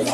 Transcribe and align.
Yo, 0.00 0.06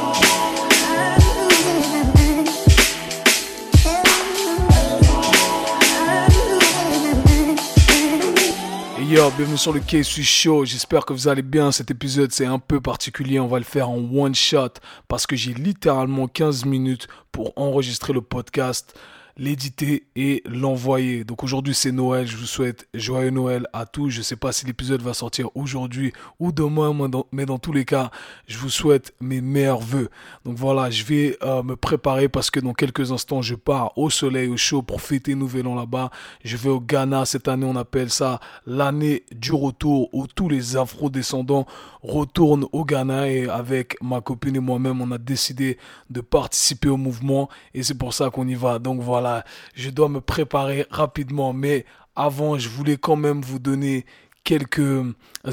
bienvenue 9.31 9.57
sur 9.57 9.73
le 9.73 9.79
K-Suis 9.79 10.25
Show. 10.25 10.65
J'espère 10.65 11.07
que 11.07 11.13
vous 11.13 11.29
allez 11.29 11.43
bien. 11.43 11.71
Cet 11.71 11.93
épisode, 11.93 12.33
c'est 12.33 12.45
un 12.45 12.59
peu 12.59 12.81
particulier. 12.81 13.39
On 13.39 13.47
va 13.47 13.59
le 13.59 13.65
faire 13.65 13.89
en 13.89 13.99
one 13.99 14.35
shot 14.35 14.71
parce 15.07 15.29
que 15.29 15.37
j'ai 15.37 15.55
littéralement 15.55 16.27
15 16.27 16.65
minutes 16.65 17.07
pour 17.31 17.53
enregistrer 17.57 18.13
le 18.13 18.21
podcast 18.21 18.99
l'éditer 19.39 20.07
et 20.17 20.43
l'envoyer. 20.47 21.25
Donc 21.25 21.45
aujourd'hui 21.45 21.75
c'est 21.75 21.93
Noël, 21.93 22.27
je 22.27 22.37
vous 22.37 22.47
souhaite 22.47 22.89
joyeux 22.95 23.31
Noël 23.31 23.67
à 23.73 23.85
tous. 23.85 24.09
Je 24.09 24.23
sais 24.23 24.37
pas 24.37 24.53
si 24.53 24.65
l'épisode 24.65 25.03
va 25.03 25.13
sortir 25.13 25.51
aujourd'hui 25.55 26.13
ou 26.41 26.53
demain, 26.53 26.97
mais 27.33 27.45
dans 27.45 27.59
tous 27.59 27.73
les 27.73 27.85
cas, 27.85 28.11
je 28.47 28.57
vous 28.59 28.71
souhaite 28.71 29.15
mes 29.21 29.41
meilleurs 29.41 29.81
voeux. 29.81 30.09
Donc 30.45 30.57
voilà, 30.57 30.91
je 30.91 31.05
vais 31.05 31.37
euh, 31.43 31.63
me 31.63 31.77
préparer 31.77 32.29
parce 32.29 32.51
que 32.51 32.61
dans 32.61 32.73
quelques 32.73 33.13
instants 33.13 33.43
je 33.43 33.55
pars 33.55 33.97
au 33.99 34.09
soleil, 34.09 34.49
au 34.49 34.57
chaud 34.57 34.83
pour 34.83 35.03
fêter 35.03 35.35
Nouvel 35.35 35.67
An 35.67 35.75
là-bas. 35.75 36.11
Je 36.45 36.57
vais 36.57 36.71
au 36.71 36.81
Ghana 36.81 37.27
cette 37.27 37.49
année, 37.49 37.67
on 37.67 37.77
appelle 37.77 38.11
ça 38.11 38.41
l'année 38.67 39.25
du 39.33 39.53
retour 39.53 40.09
où 40.15 40.27
tous 40.27 40.49
les 40.49 40.77
afro-descendants 40.77 41.67
retournent 42.03 42.67
au 42.73 42.85
Ghana 42.85 43.29
et 43.29 43.49
avec 43.49 43.97
ma 44.01 44.21
copine 44.21 44.57
et 44.57 44.61
moi-même, 44.61 45.03
on 45.03 45.11
a 45.11 45.19
décidé 45.19 45.77
de 46.09 46.21
participer 46.21 46.89
au 46.89 46.97
mouvement 46.97 47.49
et 47.75 47.83
c'est 47.83 47.99
pour 47.99 48.15
ça 48.15 48.31
qu'on 48.31 48.47
y 48.49 48.55
va. 48.55 48.79
Donc 48.79 49.01
voilà 49.01 49.26
je 49.75 49.91
dois 49.91 50.09
me 50.09 50.21
préparer 50.21 50.87
rapidement. 50.91 51.53
Mais 51.53 51.85
avant, 52.15 52.59
je 52.59 52.69
voulais 52.69 52.97
quand 52.97 53.17
même 53.17 53.43
vous 53.43 53.59
donner 53.59 54.05
quelques 54.47 55.05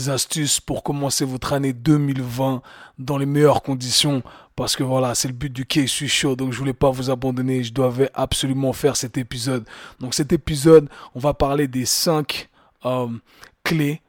astuces 0.07 0.59
pour 0.59 0.83
commencer 0.83 1.25
votre 1.25 1.53
année 1.53 1.73
2020 1.73 2.61
dans 2.99 3.17
les 3.17 3.25
meilleures 3.25 3.63
conditions 3.63 4.21
parce 4.55 4.75
que 4.75 4.83
voilà 4.83 5.15
c'est 5.15 5.27
le 5.27 5.33
but 5.33 5.51
du 5.51 5.65
K 5.65 5.87
suis 5.87 6.07
chaud 6.07 6.35
donc 6.35 6.53
je 6.53 6.59
voulais 6.59 6.73
pas 6.73 6.91
vous 6.91 7.09
abandonner 7.09 7.63
je 7.63 7.73
devais 7.73 8.11
absolument 8.13 8.71
faire 8.71 8.95
cet 8.95 9.17
épisode 9.17 9.65
donc 9.99 10.13
cet 10.13 10.31
épisode 10.31 10.89
on 11.15 11.19
va 11.19 11.33
parler 11.33 11.67
des 11.67 11.85
5 11.85 12.49
euh, 12.85 13.07
clés 13.63 13.99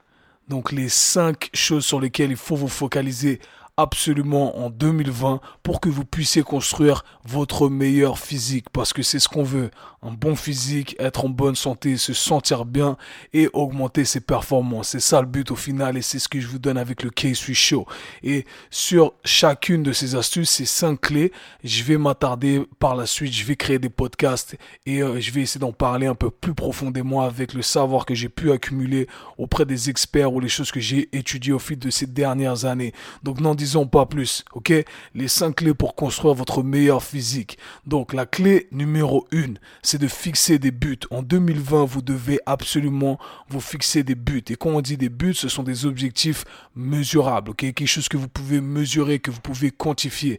donc 0.48 0.70
les 0.70 0.90
5 0.90 1.48
choses 1.54 1.86
sur 1.86 1.98
lesquelles 1.98 2.32
il 2.32 2.36
faut 2.36 2.56
vous 2.56 2.68
focaliser 2.68 3.40
absolument 3.76 4.58
en 4.64 4.70
2020 4.70 5.40
pour 5.62 5.80
que 5.80 5.88
vous 5.88 6.04
puissiez 6.04 6.42
construire 6.42 7.04
votre 7.24 7.68
meilleur 7.68 8.18
physique 8.18 8.70
parce 8.70 8.92
que 8.92 9.02
c'est 9.02 9.18
ce 9.18 9.28
qu'on 9.28 9.42
veut. 9.42 9.70
Un 10.02 10.12
bon 10.12 10.36
physique, 10.36 10.94
être 10.98 11.24
en 11.24 11.28
bonne 11.28 11.56
santé, 11.56 11.96
se 11.96 12.12
sentir 12.12 12.66
bien 12.66 12.96
et 13.32 13.48
augmenter 13.52 14.04
ses 14.04 14.20
performances. 14.20 14.90
C'est 14.90 15.00
ça 15.00 15.20
le 15.20 15.26
but 15.26 15.50
au 15.50 15.56
final 15.56 15.96
et 15.96 16.02
c'est 16.02 16.18
ce 16.18 16.28
que 16.28 16.40
je 16.40 16.46
vous 16.46 16.58
donne 16.58 16.76
avec 16.76 17.02
le 17.02 17.10
Case 17.10 17.38
Switch 17.38 17.58
Show. 17.58 17.86
Et 18.22 18.44
sur 18.70 19.14
chacune 19.24 19.82
de 19.82 19.92
ces 19.92 20.14
astuces, 20.14 20.50
ces 20.50 20.66
cinq 20.66 21.00
clés, 21.00 21.32
je 21.64 21.82
vais 21.82 21.96
m'attarder 21.96 22.62
par 22.78 22.94
la 22.94 23.06
suite. 23.06 23.32
Je 23.32 23.44
vais 23.44 23.56
créer 23.56 23.78
des 23.78 23.88
podcasts 23.88 24.56
et 24.86 25.02
euh, 25.02 25.20
je 25.20 25.32
vais 25.32 25.40
essayer 25.40 25.60
d'en 25.60 25.72
parler 25.72 26.06
un 26.06 26.14
peu 26.14 26.30
plus 26.30 26.54
profondément 26.54 27.22
avec 27.22 27.54
le 27.54 27.62
savoir 27.62 28.06
que 28.06 28.14
j'ai 28.14 28.28
pu 28.28 28.52
accumuler 28.52 29.08
auprès 29.38 29.64
des 29.64 29.90
experts 29.90 30.32
ou 30.32 30.38
les 30.38 30.48
choses 30.48 30.70
que 30.70 30.80
j'ai 30.80 31.08
étudiées 31.16 31.52
au 31.52 31.58
fil 31.58 31.78
de 31.78 31.90
ces 31.90 32.06
dernières 32.06 32.66
années. 32.66 32.92
Donc 33.22 33.40
non 33.40 33.54
disons 33.64 33.86
pas 33.86 34.04
plus, 34.04 34.44
ok? 34.52 34.72
Les 35.14 35.28
cinq 35.28 35.56
clés 35.56 35.72
pour 35.72 35.94
construire 35.94 36.34
votre 36.34 36.62
meilleur 36.62 37.02
physique. 37.02 37.58
Donc 37.86 38.12
la 38.12 38.26
clé 38.26 38.68
numéro 38.72 39.26
une, 39.30 39.58
c'est 39.82 39.98
de 39.98 40.06
fixer 40.06 40.58
des 40.58 40.70
buts. 40.70 41.00
En 41.10 41.22
2020, 41.22 41.84
vous 41.84 42.02
devez 42.02 42.40
absolument 42.44 43.18
vous 43.48 43.60
fixer 43.60 44.02
des 44.02 44.14
buts. 44.14 44.44
Et 44.50 44.56
quand 44.56 44.70
on 44.70 44.82
dit 44.82 44.98
des 44.98 45.08
buts, 45.08 45.34
ce 45.34 45.48
sont 45.48 45.62
des 45.62 45.86
objectifs 45.86 46.44
mesurables, 46.76 47.50
ok? 47.50 47.56
Quelque 47.56 47.86
chose 47.86 48.08
que 48.08 48.18
vous 48.18 48.28
pouvez 48.28 48.60
mesurer, 48.60 49.18
que 49.18 49.30
vous 49.30 49.40
pouvez 49.40 49.70
quantifier. 49.70 50.38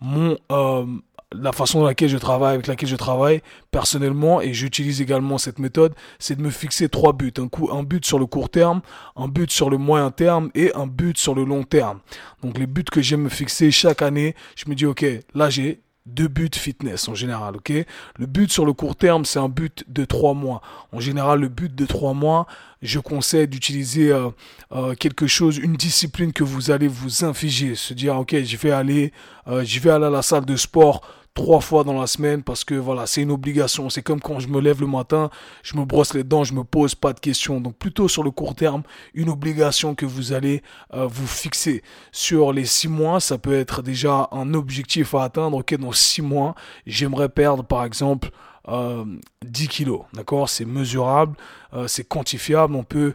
Mon 0.00 0.38
euh, 0.50 0.86
la 1.32 1.52
façon 1.52 1.80
dans 1.80 1.86
laquelle 1.86 2.08
je 2.08 2.18
travaille, 2.18 2.54
avec 2.54 2.66
laquelle 2.66 2.88
je 2.88 2.96
travaille 2.96 3.42
personnellement, 3.70 4.40
et 4.40 4.52
j'utilise 4.52 5.00
également 5.00 5.38
cette 5.38 5.58
méthode, 5.58 5.94
c'est 6.18 6.36
de 6.36 6.42
me 6.42 6.50
fixer 6.50 6.88
trois 6.88 7.12
buts. 7.12 7.32
Un, 7.38 7.48
coup, 7.48 7.70
un 7.72 7.82
but 7.82 8.04
sur 8.04 8.18
le 8.18 8.26
court 8.26 8.50
terme, 8.50 8.80
un 9.16 9.28
but 9.28 9.50
sur 9.50 9.70
le 9.70 9.78
moyen 9.78 10.10
terme 10.10 10.50
et 10.54 10.72
un 10.74 10.86
but 10.86 11.16
sur 11.18 11.34
le 11.34 11.44
long 11.44 11.62
terme. 11.62 12.00
Donc 12.42 12.58
les 12.58 12.66
buts 12.66 12.84
que 12.84 13.02
j'aime 13.02 13.22
me 13.22 13.28
fixer 13.28 13.70
chaque 13.70 14.02
année, 14.02 14.34
je 14.56 14.68
me 14.68 14.74
dis, 14.74 14.86
ok, 14.86 15.04
là 15.34 15.50
j'ai 15.50 15.80
deux 16.06 16.28
buts 16.28 16.50
fitness 16.54 17.08
en 17.08 17.14
général, 17.14 17.56
ok? 17.56 17.72
Le 18.16 18.26
but 18.26 18.50
sur 18.50 18.64
le 18.64 18.72
court 18.72 18.96
terme, 18.96 19.24
c'est 19.24 19.38
un 19.38 19.48
but 19.48 19.84
de 19.88 20.04
trois 20.04 20.34
mois. 20.34 20.60
En 20.92 21.00
général, 21.00 21.40
le 21.40 21.48
but 21.48 21.74
de 21.74 21.86
trois 21.86 22.14
mois, 22.14 22.46
je 22.82 22.98
conseille 22.98 23.46
d'utiliser 23.46 24.10
euh, 24.10 24.30
euh, 24.72 24.94
quelque 24.94 25.26
chose, 25.26 25.58
une 25.58 25.74
discipline 25.74 26.32
que 26.32 26.42
vous 26.42 26.70
allez 26.70 26.88
vous 26.88 27.24
infliger. 27.24 27.74
Se 27.74 27.94
dire, 27.94 28.16
ok, 28.16 28.34
je 28.42 28.56
vais 28.56 28.70
aller, 28.70 29.12
euh, 29.46 29.62
je 29.64 29.78
vais 29.80 29.90
aller 29.90 30.06
à 30.06 30.10
la 30.10 30.22
salle 30.22 30.46
de 30.46 30.56
sport 30.56 31.02
trois 31.34 31.60
fois 31.60 31.84
dans 31.84 31.98
la 31.98 32.06
semaine 32.06 32.42
parce 32.42 32.64
que 32.64 32.74
voilà, 32.74 33.06
c'est 33.06 33.22
une 33.22 33.30
obligation. 33.30 33.88
C'est 33.88 34.02
comme 34.02 34.20
quand 34.20 34.40
je 34.40 34.48
me 34.48 34.60
lève 34.60 34.80
le 34.80 34.86
matin, 34.86 35.30
je 35.62 35.76
me 35.76 35.84
brosse 35.84 36.14
les 36.14 36.24
dents, 36.24 36.44
je 36.44 36.54
me 36.54 36.64
pose 36.64 36.94
pas 36.94 37.12
de 37.12 37.20
questions. 37.20 37.60
Donc 37.60 37.76
plutôt 37.76 38.08
sur 38.08 38.22
le 38.22 38.30
court 38.30 38.54
terme, 38.54 38.82
une 39.14 39.28
obligation 39.28 39.94
que 39.94 40.06
vous 40.06 40.32
allez 40.32 40.62
euh, 40.94 41.06
vous 41.06 41.26
fixer. 41.26 41.82
Sur 42.12 42.52
les 42.52 42.64
six 42.64 42.88
mois, 42.88 43.20
ça 43.20 43.38
peut 43.38 43.54
être 43.54 43.82
déjà 43.82 44.28
un 44.32 44.54
objectif 44.54 45.14
à 45.14 45.24
atteindre. 45.24 45.58
Ok, 45.58 45.74
dans 45.76 45.92
six 45.92 46.22
mois, 46.22 46.54
j'aimerais 46.86 47.28
perdre 47.28 47.64
par 47.64 47.84
exemple 47.84 48.30
euh, 48.68 49.04
10 49.44 49.68
kilos. 49.68 50.02
D'accord? 50.12 50.48
C'est 50.48 50.64
mesurable, 50.64 51.36
euh, 51.74 51.86
c'est 51.88 52.04
quantifiable. 52.06 52.74
On 52.74 52.84
peut 52.84 53.14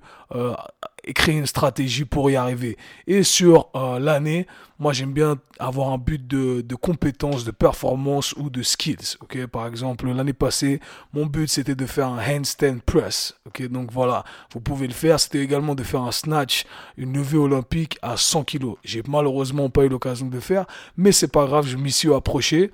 créer 1.13 1.35
une 1.35 1.45
stratégie 1.45 2.05
pour 2.05 2.29
y 2.29 2.35
arriver. 2.35 2.77
Et 3.07 3.23
sur 3.23 3.69
euh, 3.75 3.99
l'année, 3.99 4.47
moi 4.79 4.93
j'aime 4.93 5.13
bien 5.13 5.37
avoir 5.59 5.89
un 5.89 5.97
but 5.97 6.25
de, 6.25 6.61
de 6.61 6.75
compétence, 6.75 7.45
de 7.45 7.51
performance 7.51 8.33
ou 8.37 8.49
de 8.49 8.63
skills. 8.63 9.17
Ok, 9.21 9.45
par 9.47 9.67
exemple 9.67 10.07
l'année 10.09 10.33
passée, 10.33 10.79
mon 11.13 11.25
but 11.25 11.47
c'était 11.47 11.75
de 11.75 11.85
faire 11.85 12.07
un 12.07 12.19
handstand 12.19 12.79
press. 12.85 13.35
Ok, 13.45 13.67
donc 13.67 13.91
voilà, 13.91 14.23
vous 14.51 14.59
pouvez 14.59 14.87
le 14.87 14.93
faire. 14.93 15.19
C'était 15.19 15.39
également 15.39 15.75
de 15.75 15.83
faire 15.83 16.01
un 16.01 16.11
snatch, 16.11 16.65
une 16.97 17.13
levée 17.13 17.37
olympique 17.37 17.97
à 18.01 18.17
100 18.17 18.43
kilos. 18.43 18.77
J'ai 18.83 19.03
malheureusement 19.07 19.69
pas 19.69 19.85
eu 19.85 19.89
l'occasion 19.89 20.27
de 20.27 20.33
le 20.33 20.41
faire, 20.41 20.65
mais 20.97 21.11
c'est 21.11 21.31
pas 21.31 21.45
grave, 21.45 21.67
je 21.67 21.77
m'y 21.77 21.91
suis 21.91 22.13
approché. 22.13 22.71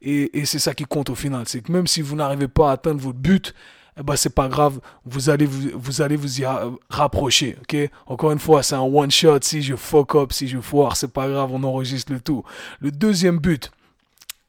Et, 0.00 0.38
et 0.38 0.44
c'est 0.46 0.58
ça 0.58 0.74
qui 0.74 0.84
compte 0.84 1.10
au 1.10 1.14
final, 1.14 1.44
c'est 1.46 1.62
que 1.62 1.70
même 1.70 1.86
si 1.86 2.02
vous 2.02 2.16
n'arrivez 2.16 2.48
pas 2.48 2.70
à 2.70 2.72
atteindre 2.72 3.00
votre 3.00 3.18
but, 3.18 3.54
eh 3.98 4.02
ben 4.02 4.16
c'est 4.16 4.34
pas 4.34 4.48
grave, 4.48 4.80
vous 5.04 5.28
allez 5.28 5.44
vous, 5.44 5.70
vous 5.74 6.00
allez 6.00 6.16
vous 6.16 6.40
y 6.40 6.44
rapprocher, 6.88 7.56
ok? 7.60 7.90
Encore 8.06 8.32
une 8.32 8.38
fois, 8.38 8.62
c'est 8.62 8.74
un 8.74 8.80
one 8.80 9.10
shot. 9.10 9.40
Si 9.42 9.62
je 9.62 9.76
fuck 9.76 10.14
up, 10.14 10.32
si 10.32 10.48
je 10.48 10.58
foire, 10.60 10.96
c'est 10.96 11.12
pas 11.12 11.28
grave, 11.28 11.50
on 11.52 11.62
enregistre 11.62 12.12
le 12.12 12.20
tout. 12.20 12.42
Le 12.80 12.90
deuxième 12.90 13.38
but, 13.38 13.70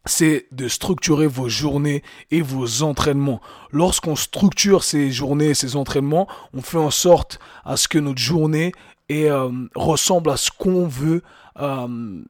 c'est 0.05 0.47
de 0.51 0.67
structurer 0.67 1.27
vos 1.27 1.49
journées 1.49 2.03
et 2.31 2.41
vos 2.41 2.83
entraînements. 2.83 3.41
Lorsqu'on 3.71 4.15
structure 4.15 4.83
ces 4.83 5.11
journées, 5.11 5.53
ces 5.53 5.75
entraînements, 5.75 6.27
on 6.53 6.61
fait 6.61 6.77
en 6.77 6.91
sorte 6.91 7.39
à 7.65 7.77
ce 7.77 7.87
que 7.87 7.97
notre 7.97 8.19
journée 8.19 8.73
et, 9.09 9.29
euh, 9.29 9.49
ressemble 9.75 10.29
à 10.29 10.37
ce 10.37 10.51
qu'on 10.51 10.87
veut. 10.87 11.21
Euh, 11.59 12.21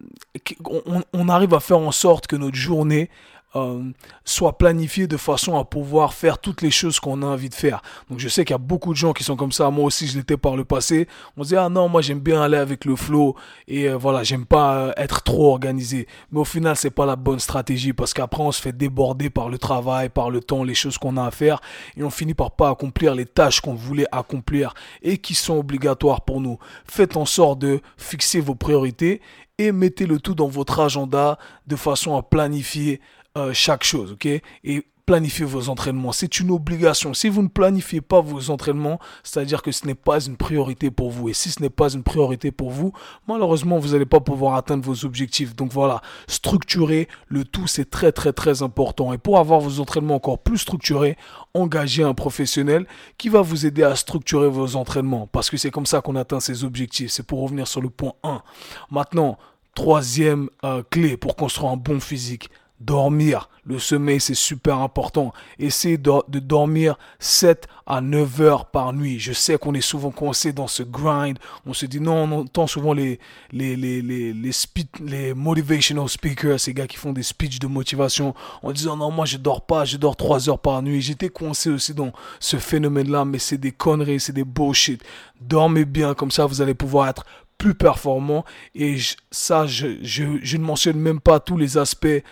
on, 1.13 1.29
arrive 1.29 1.53
à 1.53 1.59
faire 1.59 1.79
en 1.79 1.91
sorte 1.91 2.27
que 2.27 2.35
notre 2.35 2.57
journée 2.57 3.09
euh, 3.55 3.83
soit 4.25 4.57
planifié 4.57 5.07
de 5.07 5.17
façon 5.17 5.57
à 5.57 5.65
pouvoir 5.65 6.13
faire 6.13 6.39
toutes 6.39 6.61
les 6.61 6.71
choses 6.71 6.99
qu'on 6.99 7.21
a 7.21 7.25
envie 7.25 7.49
de 7.49 7.53
faire. 7.55 7.81
Donc 8.09 8.19
je 8.19 8.27
sais 8.27 8.45
qu'il 8.45 8.53
y 8.53 8.55
a 8.55 8.59
beaucoup 8.59 8.93
de 8.93 8.97
gens 8.97 9.13
qui 9.13 9.23
sont 9.23 9.35
comme 9.35 9.51
ça. 9.51 9.69
Moi 9.69 9.85
aussi, 9.85 10.07
je 10.07 10.17
l'étais 10.17 10.37
par 10.37 10.55
le 10.55 10.65
passé. 10.65 11.07
On 11.37 11.43
se 11.43 11.49
dit 11.49 11.55
ah 11.55 11.69
non, 11.69 11.87
moi 11.87 12.01
j'aime 12.01 12.19
bien 12.19 12.41
aller 12.41 12.57
avec 12.57 12.85
le 12.85 12.95
flow 12.95 13.35
et 13.67 13.89
euh, 13.89 13.97
voilà, 13.97 14.23
j'aime 14.23 14.45
pas 14.45 14.75
euh, 14.75 14.93
être 14.97 15.21
trop 15.23 15.51
organisé. 15.51 16.07
Mais 16.31 16.39
au 16.39 16.45
final, 16.45 16.75
c'est 16.75 16.91
pas 16.91 17.05
la 17.05 17.15
bonne 17.15 17.39
stratégie 17.39 17.93
parce 17.93 18.13
qu'après 18.13 18.43
on 18.43 18.51
se 18.51 18.61
fait 18.61 18.75
déborder 18.75 19.29
par 19.29 19.49
le 19.49 19.57
travail, 19.57 20.09
par 20.09 20.29
le 20.29 20.39
temps, 20.41 20.63
les 20.63 20.75
choses 20.75 20.97
qu'on 20.97 21.17
a 21.17 21.25
à 21.25 21.31
faire 21.31 21.61
et 21.95 22.03
on 22.03 22.09
finit 22.09 22.33
par 22.33 22.51
pas 22.51 22.69
accomplir 22.69 23.15
les 23.15 23.25
tâches 23.25 23.61
qu'on 23.61 23.75
voulait 23.75 24.07
accomplir 24.11 24.73
et 25.01 25.17
qui 25.17 25.35
sont 25.35 25.57
obligatoires 25.57 26.21
pour 26.21 26.41
nous. 26.41 26.57
Faites 26.85 27.17
en 27.17 27.25
sorte 27.25 27.59
de 27.59 27.81
fixer 27.97 28.39
vos 28.39 28.55
priorités 28.55 29.21
et 29.57 29.71
mettez 29.71 30.05
le 30.05 30.19
tout 30.19 30.35
dans 30.35 30.47
votre 30.47 30.79
agenda 30.79 31.37
de 31.67 31.75
façon 31.75 32.17
à 32.17 32.23
planifier 32.23 32.99
euh, 33.37 33.53
chaque 33.53 33.83
chose, 33.83 34.11
ok? 34.13 34.25
Et 34.25 34.85
planifiez 35.05 35.45
vos 35.45 35.69
entraînements. 35.69 36.11
C'est 36.11 36.39
une 36.39 36.51
obligation. 36.51 37.13
Si 37.13 37.29
vous 37.29 37.41
ne 37.41 37.47
planifiez 37.47 38.01
pas 38.01 38.21
vos 38.21 38.49
entraînements, 38.49 38.99
c'est-à-dire 39.23 39.61
que 39.61 39.71
ce 39.71 39.85
n'est 39.85 39.95
pas 39.95 40.23
une 40.23 40.37
priorité 40.37 40.91
pour 40.91 41.09
vous. 41.11 41.29
Et 41.29 41.33
si 41.33 41.49
ce 41.49 41.61
n'est 41.61 41.69
pas 41.69 41.93
une 41.93 42.03
priorité 42.03 42.51
pour 42.51 42.69
vous, 42.69 42.93
malheureusement, 43.27 43.79
vous 43.79 43.89
n'allez 43.89 44.05
pas 44.05 44.19
pouvoir 44.19 44.55
atteindre 44.55 44.83
vos 44.85 45.05
objectifs. 45.05 45.55
Donc 45.55 45.71
voilà, 45.71 46.01
structurer 46.27 47.07
le 47.27 47.43
tout, 47.43 47.67
c'est 47.67 47.89
très 47.89 48.11
très 48.11 48.33
très 48.33 48.61
important. 48.61 49.13
Et 49.13 49.17
pour 49.17 49.39
avoir 49.39 49.59
vos 49.59 49.79
entraînements 49.79 50.15
encore 50.15 50.39
plus 50.39 50.59
structurés, 50.59 51.17
engagez 51.53 52.03
un 52.03 52.13
professionnel 52.13 52.85
qui 53.17 53.29
va 53.29 53.41
vous 53.41 53.65
aider 53.65 53.83
à 53.83 53.95
structurer 53.95 54.47
vos 54.47 54.75
entraînements. 54.75 55.27
Parce 55.27 55.49
que 55.49 55.57
c'est 55.57 55.71
comme 55.71 55.85
ça 55.85 56.01
qu'on 56.01 56.15
atteint 56.15 56.39
ses 56.39 56.63
objectifs. 56.63 57.11
C'est 57.11 57.25
pour 57.25 57.41
revenir 57.41 57.67
sur 57.67 57.81
le 57.81 57.89
point 57.89 58.13
1. 58.23 58.41
Maintenant, 58.89 59.37
troisième 59.75 60.49
euh, 60.63 60.83
clé 60.89 61.17
pour 61.17 61.35
construire 61.35 61.71
un 61.71 61.77
bon 61.77 61.99
physique 61.99 62.49
dormir. 62.85 63.49
Le 63.65 63.79
sommeil, 63.79 64.19
c'est 64.19 64.33
super 64.33 64.79
important. 64.79 65.33
Essayez 65.57 65.97
de, 65.97 66.39
dormir 66.39 66.97
7 67.19 67.67
à 67.85 68.01
9 68.01 68.41
heures 68.41 68.65
par 68.65 68.91
nuit. 68.91 69.19
Je 69.19 69.31
sais 69.31 69.57
qu'on 69.57 69.73
est 69.73 69.81
souvent 69.81 70.11
coincé 70.11 70.51
dans 70.51 70.67
ce 70.67 70.83
grind. 70.83 71.39
On 71.65 71.73
se 71.73 71.85
dit 71.85 72.01
non, 72.01 72.23
on 72.23 72.41
entend 72.41 72.67
souvent 72.67 72.93
les, 72.93 73.19
les, 73.53 73.77
les, 73.77 74.01
les, 74.01 74.33
les, 74.33 75.33
motivational 75.33 76.09
speakers, 76.09 76.59
ces 76.59 76.73
gars 76.73 76.87
qui 76.87 76.97
font 76.97 77.13
des 77.13 77.23
speeches 77.23 77.59
de 77.59 77.67
motivation 77.67 78.35
en 78.63 78.71
disant 78.73 78.97
non, 78.97 79.11
moi 79.11 79.25
je 79.25 79.37
dors 79.37 79.65
pas, 79.65 79.85
je 79.85 79.95
dors 79.95 80.17
3 80.17 80.49
heures 80.49 80.59
par 80.59 80.81
nuit. 80.81 81.01
J'étais 81.01 81.29
coincé 81.29 81.69
aussi 81.69 81.93
dans 81.93 82.11
ce 82.41 82.57
phénomène-là, 82.57 83.23
mais 83.23 83.39
c'est 83.39 83.57
des 83.57 83.71
conneries, 83.71 84.19
c'est 84.19 84.33
des 84.33 84.43
bullshit. 84.43 85.01
Dormez 85.39 85.85
bien, 85.85 86.13
comme 86.15 86.31
ça 86.31 86.45
vous 86.45 86.61
allez 86.61 86.73
pouvoir 86.73 87.07
être 87.07 87.25
plus 87.63 87.75
performant. 87.75 88.43
Et 88.75 88.97
ça, 89.31 89.65
je, 89.65 89.87
ne 89.87 90.63
mentionne 90.63 90.97
même 90.97 91.21
pas 91.21 91.39
tous 91.39 91.55
les 91.55 91.77
aspects 91.77 92.23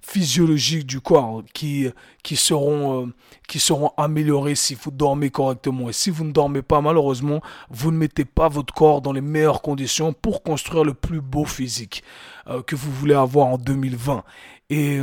physiologiques 0.00 0.86
du 0.86 1.00
corps 1.00 1.42
qui, 1.52 1.88
qui, 2.22 2.36
seront, 2.36 3.04
euh, 3.04 3.06
qui 3.46 3.58
seront 3.60 3.92
améliorés 3.96 4.54
si 4.54 4.74
vous 4.74 4.90
dormez 4.90 5.30
correctement. 5.30 5.88
Et 5.88 5.92
si 5.92 6.10
vous 6.10 6.24
ne 6.24 6.32
dormez 6.32 6.62
pas, 6.62 6.80
malheureusement, 6.80 7.40
vous 7.70 7.90
ne 7.90 7.98
mettez 7.98 8.24
pas 8.24 8.48
votre 8.48 8.72
corps 8.74 9.02
dans 9.02 9.12
les 9.12 9.20
meilleures 9.20 9.62
conditions 9.62 10.12
pour 10.12 10.42
construire 10.42 10.84
le 10.84 10.94
plus 10.94 11.20
beau 11.20 11.44
physique 11.44 12.02
euh, 12.48 12.62
que 12.62 12.76
vous 12.76 12.90
voulez 12.92 13.14
avoir 13.14 13.46
en 13.46 13.58
2020. 13.58 14.24
Et 14.70 15.00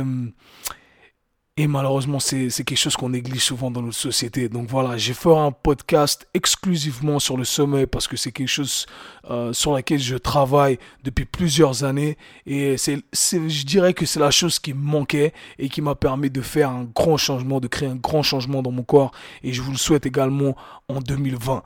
et 1.58 1.66
malheureusement, 1.68 2.20
c'est 2.20 2.50
quelque 2.50 2.76
chose 2.76 2.96
qu'on 2.96 3.08
néglige 3.08 3.44
souvent 3.44 3.70
dans 3.70 3.80
notre 3.80 3.96
société. 3.96 4.50
Donc 4.50 4.68
voilà, 4.68 4.98
j'ai 4.98 5.14
fait 5.14 5.34
un 5.34 5.52
podcast 5.52 6.28
exclusivement 6.34 7.18
sur 7.18 7.38
le 7.38 7.44
sommeil 7.44 7.86
parce 7.86 8.06
que 8.06 8.18
c'est 8.18 8.30
quelque 8.30 8.48
chose 8.48 8.84
euh, 9.30 9.54
sur 9.54 9.72
laquelle 9.72 9.98
je 9.98 10.16
travaille 10.16 10.78
depuis 11.02 11.24
plusieurs 11.24 11.82
années. 11.82 12.18
Et 12.44 12.76
je 12.76 13.64
dirais 13.64 13.94
que 13.94 14.04
c'est 14.04 14.20
la 14.20 14.30
chose 14.30 14.58
qui 14.58 14.74
me 14.74 14.82
manquait 14.82 15.32
et 15.58 15.70
qui 15.70 15.80
m'a 15.80 15.94
permis 15.94 16.28
de 16.28 16.42
faire 16.42 16.68
un 16.68 16.84
grand 16.84 17.16
changement, 17.16 17.58
de 17.58 17.68
créer 17.68 17.88
un 17.88 17.96
grand 17.96 18.22
changement 18.22 18.60
dans 18.60 18.70
mon 18.70 18.82
corps. 18.82 19.12
Et 19.42 19.54
je 19.54 19.62
vous 19.62 19.72
le 19.72 19.78
souhaite 19.78 20.04
également 20.04 20.56
en 20.88 21.00
2020. 21.00 21.62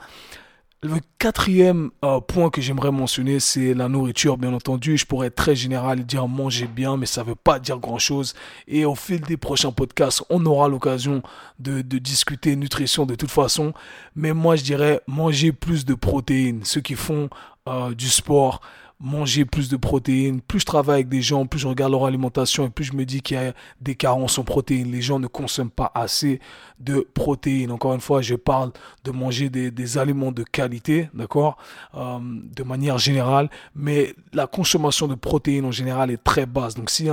Le 0.82 0.96
quatrième 1.18 1.90
euh, 2.06 2.20
point 2.20 2.48
que 2.48 2.62
j'aimerais 2.62 2.90
mentionner, 2.90 3.38
c'est 3.38 3.74
la 3.74 3.90
nourriture, 3.90 4.38
bien 4.38 4.54
entendu. 4.54 4.96
Je 4.96 5.04
pourrais 5.04 5.26
être 5.26 5.34
très 5.34 5.54
général 5.54 6.00
et 6.00 6.04
dire 6.04 6.26
manger 6.26 6.66
bien, 6.66 6.96
mais 6.96 7.04
ça 7.04 7.22
ne 7.22 7.28
veut 7.28 7.34
pas 7.34 7.58
dire 7.58 7.78
grand-chose. 7.78 8.32
Et 8.66 8.86
au 8.86 8.94
fil 8.94 9.20
des 9.20 9.36
prochains 9.36 9.72
podcasts, 9.72 10.24
on 10.30 10.46
aura 10.46 10.68
l'occasion 10.68 11.22
de, 11.58 11.82
discuter 11.82 12.56
nutrition 12.56 13.04
de 13.04 13.14
toute 13.14 13.30
façon. 13.30 13.74
Mais 14.16 14.32
moi, 14.32 14.56
je 14.56 14.62
dirais 14.64 15.02
manger 15.06 15.52
plus 15.52 15.84
de 15.84 15.92
protéines. 15.92 16.64
Ceux 16.64 16.80
qui 16.80 16.94
font 16.94 17.28
euh, 17.68 17.94
du 17.94 18.08
sport, 18.08 18.62
manger 19.00 19.46
plus 19.46 19.68
de 19.68 19.76
protéines. 19.76 20.40
Plus 20.42 20.60
je 20.60 20.66
travaille 20.66 20.96
avec 20.96 21.08
des 21.08 21.22
gens, 21.22 21.46
plus 21.46 21.58
je 21.58 21.66
regarde 21.66 21.92
leur 21.92 22.04
alimentation 22.04 22.66
et 22.66 22.70
plus 22.70 22.84
je 22.84 22.92
me 22.92 23.04
dis 23.04 23.22
qu'il 23.22 23.36
y 23.36 23.40
a 23.40 23.54
des 23.80 23.94
carences 23.94 24.38
en 24.38 24.44
protéines. 24.44 24.92
Les 24.92 25.00
gens 25.00 25.18
ne 25.18 25.26
consomment 25.26 25.70
pas 25.70 25.90
assez 25.94 26.40
de 26.78 27.06
protéines. 27.14 27.72
Encore 27.72 27.94
une 27.94 28.00
fois, 28.00 28.20
je 28.20 28.34
parle 28.34 28.72
de 29.04 29.10
manger 29.10 29.48
des, 29.48 29.98
aliments 29.98 30.32
de 30.32 30.42
qualité, 30.42 31.08
d'accord, 31.14 31.56
euh, 31.94 32.18
de 32.20 32.62
manière 32.62 32.98
générale. 32.98 33.48
Mais 33.74 34.14
la 34.32 34.46
consommation 34.46 35.08
de 35.08 35.14
protéines 35.14 35.64
en 35.64 35.72
général 35.72 36.10
est 36.10 36.22
très 36.22 36.46
basse. 36.46 36.74
Donc 36.74 36.90
si 36.90 37.08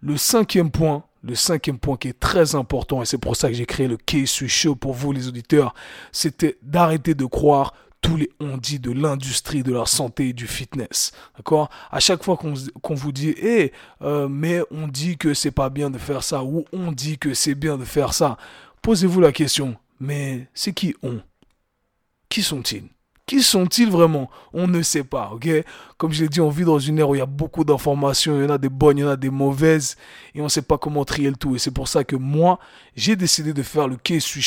Le 0.00 0.16
cinquième 0.16 0.70
point, 0.70 1.02
le 1.22 1.34
cinquième 1.34 1.78
point 1.78 1.96
qui 1.96 2.08
est 2.08 2.18
très 2.18 2.54
important, 2.54 3.02
et 3.02 3.06
c'est 3.06 3.18
pour 3.18 3.36
ça 3.36 3.48
que 3.48 3.54
j'ai 3.54 3.66
créé 3.66 3.88
le 3.88 3.96
Case 3.96 4.46
Show 4.46 4.74
pour 4.74 4.94
vous 4.94 5.12
les 5.12 5.28
auditeurs, 5.28 5.74
c'était 6.12 6.58
d'arrêter 6.62 7.14
de 7.14 7.24
croire 7.24 7.74
tous 8.00 8.16
les 8.16 8.30
on 8.38 8.56
dit 8.56 8.78
de 8.78 8.92
l'industrie 8.92 9.62
de 9.62 9.72
la 9.72 9.84
santé 9.84 10.28
et 10.28 10.32
du 10.32 10.46
fitness. 10.46 11.12
D'accord? 11.36 11.68
À 11.90 11.98
chaque 11.98 12.22
fois 12.22 12.36
qu'on 12.36 12.94
vous 12.94 13.12
dit, 13.12 13.30
hé, 13.30 13.72
euh, 14.02 14.28
mais 14.28 14.60
on 14.70 14.86
dit 14.86 15.16
que 15.16 15.34
c'est 15.34 15.50
pas 15.50 15.68
bien 15.68 15.90
de 15.90 15.98
faire 15.98 16.22
ça, 16.22 16.44
ou 16.44 16.64
on 16.72 16.92
dit 16.92 17.18
que 17.18 17.34
c'est 17.34 17.56
bien 17.56 17.76
de 17.76 17.84
faire 17.84 18.14
ça, 18.14 18.36
posez-vous 18.82 19.20
la 19.20 19.32
question, 19.32 19.76
mais 19.98 20.46
c'est 20.54 20.72
qui 20.72 20.94
on? 21.02 21.20
Qui 22.28 22.42
sont-ils? 22.42 22.88
Qui 23.28 23.42
sont-ils 23.42 23.90
vraiment? 23.90 24.30
On 24.54 24.66
ne 24.66 24.80
sait 24.80 25.04
pas, 25.04 25.30
ok? 25.34 25.48
Comme 25.98 26.12
je 26.12 26.22
l'ai 26.22 26.30
dit, 26.30 26.40
on 26.40 26.48
vit 26.48 26.64
dans 26.64 26.78
une 26.78 26.98
ère 26.98 27.10
où 27.10 27.14
il 27.14 27.18
y 27.18 27.20
a 27.20 27.26
beaucoup 27.26 27.62
d'informations, 27.62 28.36
il 28.38 28.44
y 28.44 28.46
en 28.46 28.50
a 28.50 28.58
des 28.58 28.70
bonnes, 28.70 28.96
il 28.96 29.02
y 29.02 29.04
en 29.04 29.10
a 29.10 29.16
des 29.16 29.28
mauvaises, 29.28 29.96
et 30.34 30.40
on 30.40 30.44
ne 30.44 30.48
sait 30.48 30.62
pas 30.62 30.78
comment 30.78 31.04
trier 31.04 31.28
le 31.28 31.36
tout. 31.36 31.54
Et 31.54 31.58
c'est 31.58 31.70
pour 31.70 31.88
ça 31.88 32.04
que 32.04 32.16
moi, 32.16 32.58
j'ai 32.96 33.16
décidé 33.16 33.52
de 33.52 33.62
faire 33.62 33.86
le 33.86 33.96
Quai 33.96 34.18
suis 34.18 34.42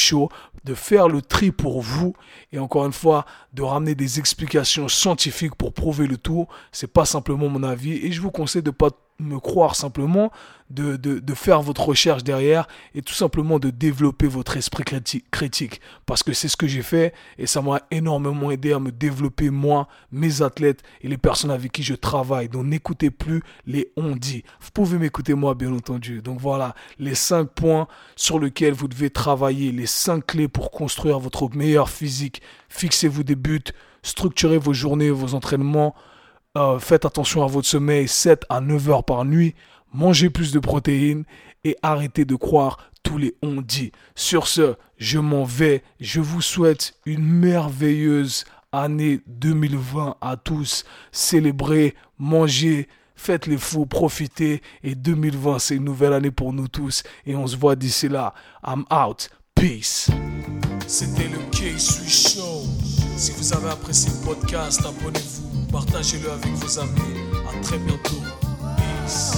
de 0.63 0.73
faire 0.73 1.07
le 1.07 1.21
tri 1.21 1.51
pour 1.51 1.81
vous, 1.81 2.15
et 2.51 2.57
encore 2.57 2.87
une 2.87 2.91
fois, 2.91 3.25
de 3.53 3.61
ramener 3.61 3.93
des 3.93 4.17
explications 4.17 4.87
scientifiques 4.87 5.55
pour 5.55 5.73
prouver 5.73 6.07
le 6.07 6.17
tout. 6.17 6.47
C'est 6.71 6.91
pas 6.91 7.05
simplement 7.05 7.49
mon 7.49 7.63
avis, 7.63 7.93
et 8.05 8.11
je 8.11 8.19
vous 8.19 8.31
conseille 8.31 8.63
de 8.63 8.71
pas 8.71 8.89
me 9.21 9.39
croire 9.39 9.75
simplement, 9.75 10.31
de, 10.71 11.33
faire 11.33 11.61
votre 11.61 11.87
recherche 11.87 12.23
derrière 12.23 12.67
et 12.95 13.01
tout 13.01 13.13
simplement 13.13 13.59
de 13.59 13.69
développer 13.69 14.27
votre 14.27 14.57
esprit 14.57 14.83
critique. 15.31 15.81
Parce 16.05 16.23
que 16.23 16.33
c'est 16.33 16.47
ce 16.47 16.57
que 16.57 16.67
j'ai 16.67 16.81
fait 16.81 17.13
et 17.37 17.47
ça 17.47 17.61
m'a 17.61 17.81
énormément 17.91 18.51
aidé 18.51 18.73
à 18.73 18.79
me 18.79 18.91
développer 18.91 19.49
moi, 19.49 19.87
mes 20.11 20.41
athlètes 20.41 20.83
et 21.01 21.07
les 21.07 21.17
personnes 21.17 21.51
avec 21.51 21.71
qui 21.71 21.83
je 21.83 21.93
travaille. 21.93 22.49
Donc 22.49 22.65
n'écoutez 22.65 23.11
plus 23.11 23.41
les 23.65 23.91
on 23.97 24.15
dit. 24.15 24.43
Vous 24.61 24.71
pouvez 24.73 24.97
m'écouter 24.97 25.33
moi 25.33 25.55
bien 25.55 25.73
entendu. 25.73 26.21
Donc 26.21 26.39
voilà 26.39 26.75
les 26.99 27.15
cinq 27.15 27.49
points 27.49 27.87
sur 28.15 28.39
lesquels 28.39 28.73
vous 28.73 28.87
devez 28.87 29.09
travailler, 29.09 29.71
les 29.71 29.87
cinq 29.87 30.27
clés 30.27 30.47
pour 30.47 30.71
construire 30.71 31.19
votre 31.19 31.49
meilleur 31.55 31.89
physique. 31.89 32.41
Fixez-vous 32.69 33.23
des 33.23 33.35
buts, 33.35 33.63
structurez 34.03 34.57
vos 34.57 34.73
journées, 34.73 35.09
vos 35.09 35.33
entraînements 35.33 35.95
euh, 36.57 36.79
faites 36.79 37.05
attention 37.05 37.43
à 37.43 37.47
votre 37.47 37.67
sommeil 37.67 38.07
7 38.07 38.45
à 38.49 38.61
9 38.61 38.89
heures 38.89 39.03
par 39.03 39.25
nuit, 39.25 39.55
mangez 39.93 40.29
plus 40.29 40.51
de 40.51 40.59
protéines 40.59 41.23
et 41.63 41.77
arrêtez 41.81 42.25
de 42.25 42.35
croire 42.35 42.77
tous 43.03 43.17
les 43.17 43.35
on 43.41 43.61
dit. 43.61 43.91
Sur 44.15 44.47
ce, 44.47 44.75
je 44.97 45.19
m'en 45.19 45.43
vais. 45.43 45.83
Je 45.99 46.19
vous 46.19 46.41
souhaite 46.41 46.93
une 47.05 47.25
merveilleuse 47.25 48.45
année 48.71 49.21
2020 49.27 50.17
à 50.21 50.37
tous. 50.37 50.83
Célébrez, 51.11 51.95
mangez, 52.19 52.87
faites 53.15 53.47
les 53.47 53.57
fous, 53.57 53.85
profitez. 53.85 54.61
Et 54.83 54.95
2020, 54.95 55.59
c'est 55.59 55.75
une 55.75 55.85
nouvelle 55.85 56.13
année 56.13 56.31
pour 56.31 56.53
nous 56.53 56.67
tous. 56.67 57.03
Et 57.25 57.35
on 57.35 57.47
se 57.47 57.55
voit 57.55 57.75
d'ici 57.75 58.07
là. 58.07 58.33
I'm 58.65 58.85
out. 58.91 59.29
Peace. 59.55 60.09
C'était 60.87 61.27
le 61.27 61.37
K-Sui 61.51 62.09
Show. 62.09 62.63
Si 63.15 63.31
vous 63.31 63.53
avez 63.53 63.69
apprécié 63.69 64.11
le 64.11 64.25
podcast, 64.25 64.81
abonnez-vous 64.85 65.50
Partagez-le 65.71 66.31
avec 66.31 66.53
vos 66.53 66.79
amis. 66.79 66.99
À 67.49 67.63
très 67.63 67.77
bientôt. 67.77 68.21
Peace. 68.77 69.37